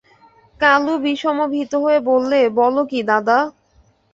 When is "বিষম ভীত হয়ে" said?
1.03-1.99